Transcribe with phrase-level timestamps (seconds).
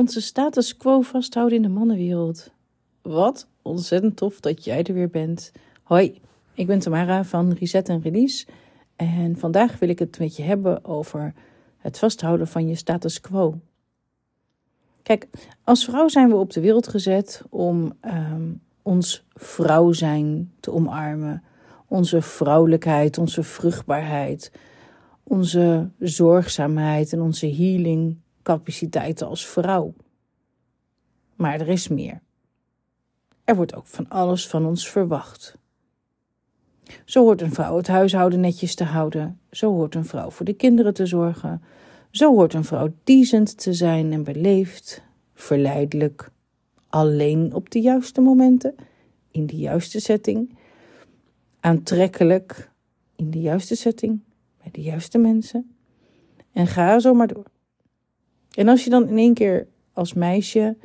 [0.00, 2.50] onze status quo vasthouden in de mannenwereld.
[3.02, 5.52] Wat ontzettend tof dat jij er weer bent.
[5.82, 6.20] Hoi,
[6.54, 8.46] ik ben Tamara van Reset en Release.
[8.96, 11.34] En vandaag wil ik het met je hebben over
[11.78, 13.60] het vasthouden van je status quo.
[15.02, 15.28] Kijk,
[15.64, 21.42] als vrouw zijn we op de wereld gezet om ehm, ons vrouw zijn te omarmen.
[21.88, 24.52] Onze vrouwelijkheid, onze vruchtbaarheid,
[25.22, 29.94] onze zorgzaamheid en onze healing capaciteiten als vrouw.
[31.34, 32.20] Maar er is meer.
[33.44, 35.58] Er wordt ook van alles van ons verwacht.
[37.04, 39.40] Zo hoort een vrouw het huishouden netjes te houden.
[39.50, 41.62] Zo hoort een vrouw voor de kinderen te zorgen.
[42.10, 45.02] Zo hoort een vrouw decent te zijn en beleefd,
[45.34, 46.30] verleidelijk,
[46.88, 48.74] alleen op de juiste momenten,
[49.30, 50.56] in de juiste setting,
[51.60, 52.70] aantrekkelijk,
[53.16, 54.20] in de juiste setting,
[54.62, 55.74] bij de juiste mensen.
[56.52, 57.46] En ga zo maar door.
[58.54, 60.76] En als je dan in één keer als meisje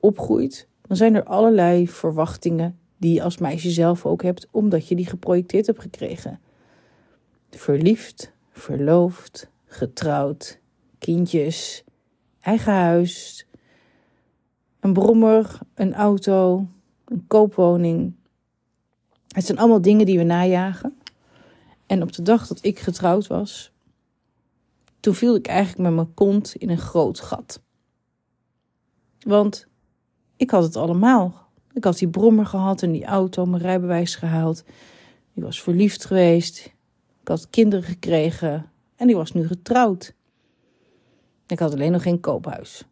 [0.00, 4.94] opgroeit, dan zijn er allerlei verwachtingen die je als meisje zelf ook hebt, omdat je
[4.94, 6.40] die geprojecteerd hebt gekregen.
[7.50, 10.58] Verliefd, verloofd, getrouwd,
[10.98, 11.84] kindjes,
[12.40, 13.46] eigen huis,
[14.80, 16.66] een brommer, een auto,
[17.04, 18.12] een koopwoning.
[19.28, 20.96] Het zijn allemaal dingen die we najagen.
[21.86, 23.72] En op de dag dat ik getrouwd was,
[25.02, 27.62] toen viel ik eigenlijk met mijn kont in een groot gat.
[29.20, 29.66] Want
[30.36, 31.48] ik had het allemaal.
[31.72, 34.64] Ik had die brommer gehad en die auto, mijn rijbewijs gehaald.
[35.34, 36.64] Ik was verliefd geweest.
[37.20, 40.14] Ik had kinderen gekregen en ik was nu getrouwd.
[41.46, 42.84] Ik had alleen nog geen koophuis.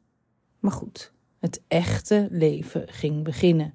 [0.58, 3.74] Maar goed, het echte leven ging beginnen.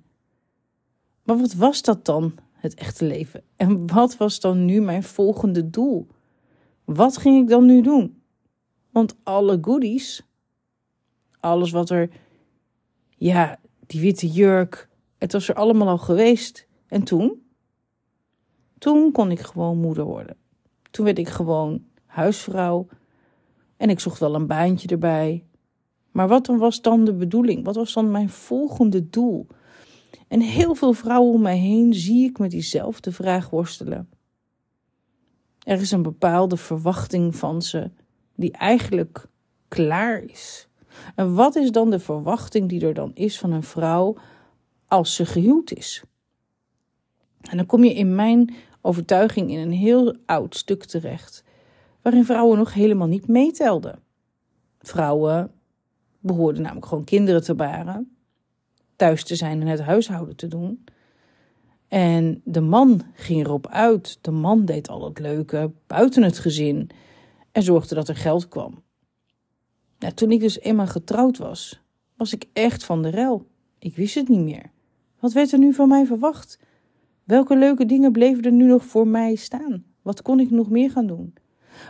[1.24, 3.44] Maar wat was dat dan, het echte leven?
[3.56, 6.08] En wat was dan nu mijn volgende doel?
[6.84, 8.24] Wat ging ik dan nu doen?
[8.96, 10.26] Want alle goodies,
[11.40, 12.10] alles wat er,
[13.18, 16.68] ja, die witte jurk, het was er allemaal al geweest.
[16.88, 17.46] En toen?
[18.78, 20.38] Toen kon ik gewoon moeder worden.
[20.92, 22.88] Toen werd ik gewoon huisvrouw.
[23.78, 25.46] En ik zocht wel een baantje erbij.
[26.12, 27.66] Maar wat dan was dan de bedoeling?
[27.66, 29.48] Wat was dan mijn volgende doel?
[30.28, 34.10] En heel veel vrouwen om mij heen zie ik met diezelfde vraag worstelen.
[35.60, 37.92] Er is een bepaalde verwachting van ze
[38.36, 39.26] die eigenlijk
[39.68, 40.68] klaar is.
[41.16, 44.16] En wat is dan de verwachting die er dan is van een vrouw
[44.88, 46.04] als ze gehuwd is?
[47.42, 51.44] En dan kom je in mijn overtuiging in een heel oud stuk terecht,
[52.02, 54.00] waarin vrouwen nog helemaal niet meetelden.
[54.80, 55.52] Vrouwen
[56.20, 58.16] behoorden namelijk gewoon kinderen te baren,
[58.96, 60.84] thuis te zijn en het huishouden te doen.
[61.88, 64.18] En de man ging erop uit.
[64.22, 66.90] De man deed al het leuke buiten het gezin
[67.56, 68.84] en zorgde dat er geld kwam.
[70.00, 71.82] Nou, toen ik dus eenmaal getrouwd was,
[72.16, 73.48] was ik echt van de rel.
[73.80, 74.72] Ik wist het niet meer.
[75.20, 76.60] Wat werd er nu van mij verwacht?
[77.24, 79.84] Welke leuke dingen bleven er nu nog voor mij staan?
[80.02, 81.34] Wat kon ik nog meer gaan doen?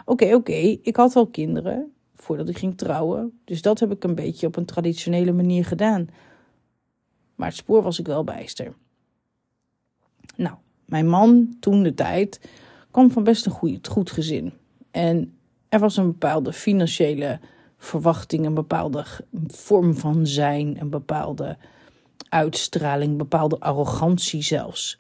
[0.06, 4.16] Oké, oké, ik had wel kinderen voordat ik ging trouwen, dus dat heb ik een
[4.16, 6.08] beetje op een traditionele manier gedaan.
[7.36, 8.74] Maar het spoor was ik wel bijster.
[10.36, 10.56] Nou,
[10.86, 12.50] mijn man toen de tijd
[12.92, 14.54] kwam van best een goed, goed gezin.
[14.92, 15.36] En
[15.76, 17.40] er was een bepaalde financiële
[17.78, 19.06] verwachting, een bepaalde
[19.48, 21.58] vorm van zijn, een bepaalde
[22.30, 24.98] uitstraling, een bepaalde arrogantie zelfs.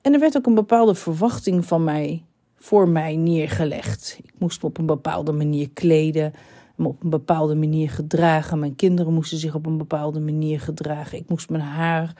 [0.00, 2.24] En er werd ook een bepaalde verwachting van mij
[2.56, 4.18] voor mij neergelegd.
[4.22, 6.32] Ik moest me op een bepaalde manier kleden,
[6.76, 8.58] me op een bepaalde manier gedragen.
[8.58, 11.18] Mijn kinderen moesten zich op een bepaalde manier gedragen.
[11.18, 12.16] Ik moest mijn haar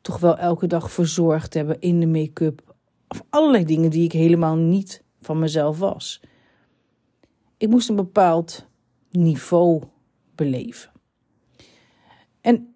[0.00, 2.74] toch wel elke dag verzorgd hebben in de make-up.
[3.08, 6.20] Of allerlei dingen die ik helemaal niet van mezelf was.
[7.58, 8.66] Ik moest een bepaald
[9.10, 9.82] niveau
[10.34, 10.90] beleven.
[12.40, 12.74] En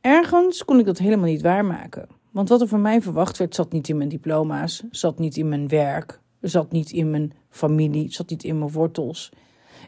[0.00, 2.08] ergens kon ik dat helemaal niet waarmaken.
[2.30, 5.48] Want wat er van mij verwacht werd, zat niet in mijn diploma's, zat niet in
[5.48, 9.32] mijn werk, zat niet in mijn familie, zat niet in mijn wortels.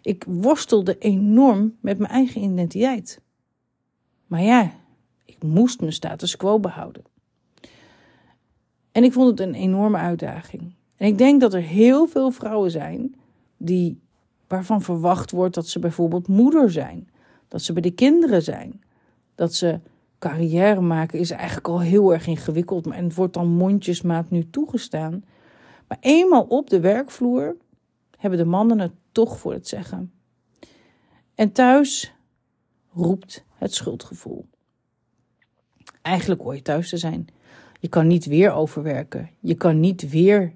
[0.02, 3.20] Ik worstelde enorm met mijn eigen identiteit.
[4.26, 4.72] Maar ja,
[5.24, 7.02] ik moest mijn status quo behouden.
[8.92, 10.74] En ik vond het een enorme uitdaging.
[10.96, 13.14] En ik denk dat er heel veel vrouwen zijn
[13.64, 14.00] die,
[14.46, 17.08] waarvan verwacht wordt dat ze bijvoorbeeld moeder zijn,
[17.48, 18.82] dat ze bij de kinderen zijn,
[19.34, 19.80] dat ze
[20.18, 25.24] carrière maken is eigenlijk al heel erg ingewikkeld en het wordt dan mondjesmaat nu toegestaan.
[25.88, 27.56] Maar eenmaal op de werkvloer
[28.18, 30.12] hebben de mannen het toch voor het zeggen.
[31.34, 32.14] En thuis
[32.92, 34.46] roept het schuldgevoel.
[36.02, 37.26] Eigenlijk hoor je thuis te zijn.
[37.80, 39.30] Je kan niet weer overwerken.
[39.40, 40.54] Je kan niet weer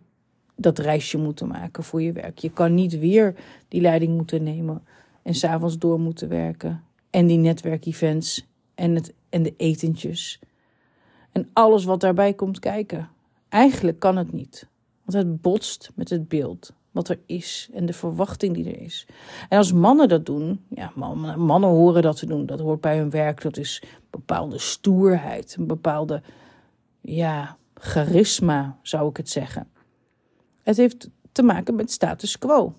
[0.56, 2.38] dat reisje moeten maken voor je werk.
[2.38, 3.34] Je kan niet weer
[3.68, 4.84] die leiding moeten nemen
[5.22, 6.84] en s'avonds door moeten werken.
[7.10, 10.40] En die netwerkevents en, het, en de etentjes.
[11.32, 13.08] En alles wat daarbij komt kijken.
[13.48, 14.68] Eigenlijk kan het niet.
[15.04, 19.06] Want het botst met het beeld wat er is en de verwachting die er is.
[19.48, 20.92] En als mannen dat doen, ja,
[21.36, 22.46] mannen, horen dat te doen.
[22.46, 23.42] Dat hoort bij hun werk.
[23.42, 26.22] Dat is een bepaalde stoerheid, een bepaalde,
[27.00, 29.68] ja, charisma zou ik het zeggen.
[30.66, 32.74] Het heeft te maken met status quo.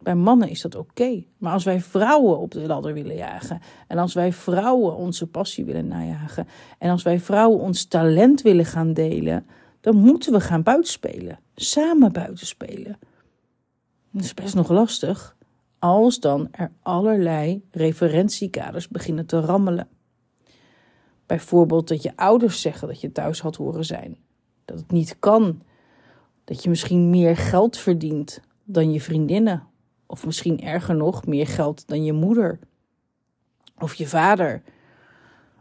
[0.00, 1.24] Bij mannen is dat oké.
[1.38, 3.60] Maar als wij vrouwen op de ladder willen jagen.
[3.86, 6.46] En als wij vrouwen onze passie willen najagen.
[6.78, 9.46] En als wij vrouwen ons talent willen gaan delen.
[9.80, 11.38] Dan moeten we gaan buitenspelen.
[11.54, 12.98] Samen buitenspelen.
[14.10, 15.36] Dat is best nog lastig.
[15.78, 19.88] Als dan er allerlei referentiekaders beginnen te rammelen.
[21.26, 24.16] Bijvoorbeeld dat je ouders zeggen dat je thuis had horen zijn.
[24.64, 25.62] Dat het niet kan.
[26.46, 29.66] Dat je misschien meer geld verdient dan je vriendinnen
[30.06, 32.58] of misschien erger nog, meer geld dan je moeder
[33.78, 34.62] of je vader.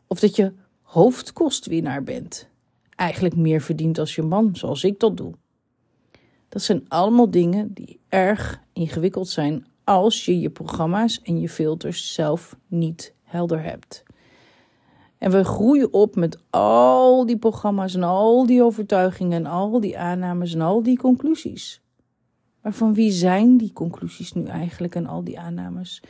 [0.07, 2.49] Of dat je hoofdkostwinnaar bent.
[2.89, 5.33] Eigenlijk meer verdient als je man, zoals ik dat doe.
[6.49, 12.13] Dat zijn allemaal dingen die erg ingewikkeld zijn als je je programma's en je filters
[12.13, 14.03] zelf niet helder hebt.
[15.25, 19.97] En we groeien op met al die programma's en al die overtuigingen en al die
[19.97, 21.81] aannames en al die conclusies.
[22.61, 26.01] Maar van wie zijn die conclusies nu eigenlijk en al die aannames?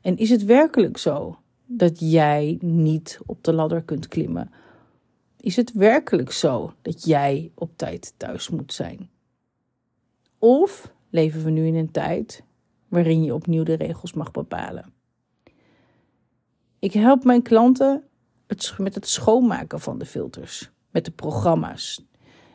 [0.00, 4.50] En is het werkelijk zo dat jij niet op de ladder kunt klimmen?
[5.40, 9.10] Is het werkelijk zo dat jij op tijd thuis moet zijn?
[10.38, 12.44] Of leven we nu in een tijd
[12.88, 14.92] waarin je opnieuw de regels mag bepalen?
[16.78, 18.04] Ik help mijn klanten
[18.78, 22.04] met het schoonmaken van de filters, met de programma's.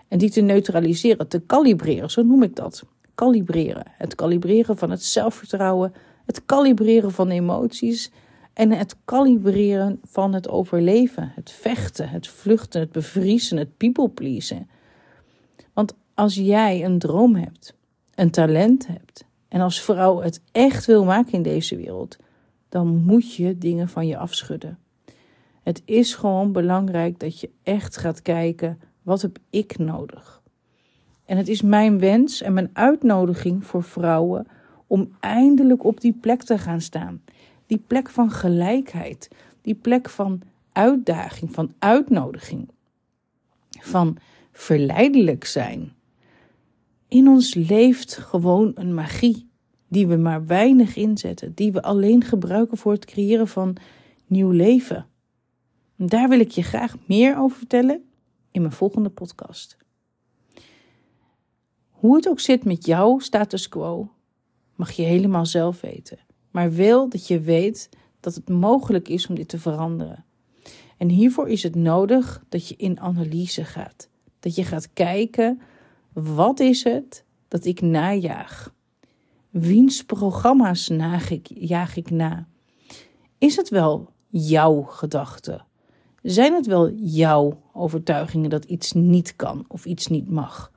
[0.07, 2.83] En die te neutraliseren, te kalibreren, zo noem ik dat
[3.15, 3.83] kalibreren.
[3.87, 5.93] Het kalibreren van het zelfvertrouwen,
[6.25, 8.11] het kalibreren van emoties
[8.53, 14.69] en het kalibreren van het overleven, het vechten, het vluchten, het bevriezen, het people pleasen.
[15.73, 17.73] Want als jij een droom hebt,
[18.15, 22.17] een talent hebt en als vrouw het echt wil maken in deze wereld,
[22.69, 24.77] dan moet je dingen van je afschudden.
[25.67, 30.41] Het is gewoon belangrijk dat je echt gaat kijken: wat heb ik nodig?
[31.25, 34.47] En het is mijn wens en mijn uitnodiging voor vrouwen
[34.87, 37.21] om eindelijk op die plek te gaan staan.
[37.65, 39.29] Die plek van gelijkheid,
[39.61, 40.41] die plek van
[40.71, 42.69] uitdaging, van uitnodiging,
[43.69, 44.17] van
[44.51, 45.93] verleidelijk zijn.
[47.07, 49.49] In ons leeft gewoon een magie
[49.87, 53.75] die we maar weinig inzetten, die we alleen gebruiken voor het creëren van
[54.27, 55.05] nieuw leven.
[55.97, 58.03] Daar wil ik je graag meer over vertellen
[58.51, 59.77] in mijn volgende podcast.
[61.89, 64.11] Hoe het ook zit met jouw status quo,
[64.75, 66.17] mag je helemaal zelf weten.
[66.51, 67.89] Maar wil dat je weet
[68.19, 70.25] dat het mogelijk is om dit te veranderen.
[70.97, 74.09] En hiervoor is het nodig dat je in analyse gaat.
[74.39, 75.61] Dat je gaat kijken,
[76.13, 78.73] wat is het dat ik najaag?
[79.49, 80.87] Wiens programma's
[81.47, 82.47] jaag ik na?
[83.37, 85.65] Is het wel jouw gedachte?
[86.27, 90.71] Zijn het wel jouw overtuigingen dat iets niet kan of iets niet mag?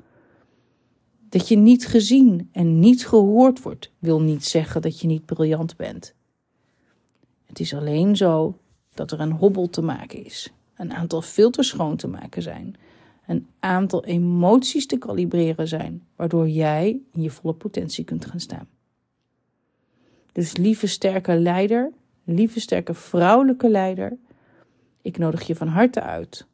[1.28, 5.76] Dat je niet gezien en niet gehoord wordt, wil niet zeggen dat je niet briljant
[5.76, 6.14] bent.
[7.44, 8.58] Het is alleen zo
[8.94, 12.76] dat er een hobbel te maken is, een aantal filters schoon te maken zijn,
[13.26, 18.68] een aantal emoties te kalibreren zijn, waardoor jij in je volle potentie kunt gaan staan.
[20.32, 21.92] Dus lieve sterke leider,
[22.24, 24.18] lieve sterke vrouwelijke leider,
[25.02, 26.46] ik nodig je van harte uit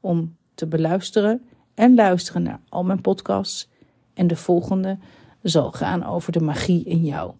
[0.00, 3.68] om te beluisteren en luisteren naar al mijn podcasts
[4.14, 4.98] en de volgende
[5.42, 7.32] zal gaan over de magie in jou.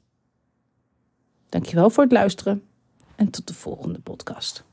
[1.49, 2.63] Dankjewel voor het luisteren
[3.17, 4.65] en tot de volgende podcast.